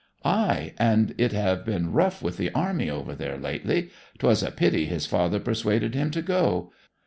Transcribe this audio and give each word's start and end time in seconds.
'Ay. 0.25 0.73
And 0.79 1.13
it 1.19 1.31
have 1.31 1.63
been 1.63 1.91
rough 1.91 2.23
with 2.23 2.37
the 2.37 2.51
army 2.53 2.89
over 2.89 3.13
there 3.13 3.37
lately. 3.37 3.91
'Twas 4.17 4.41
a 4.41 4.49
pity 4.49 4.87
his 4.87 5.05
father 5.05 5.39
persuaded 5.39 5.93
him 5.93 6.09
to 6.09 6.23
go. 6.23 6.71